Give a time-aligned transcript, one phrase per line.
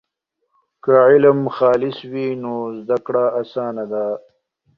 [0.83, 4.05] که علم خالص وي نو زده کړه اسانه ده.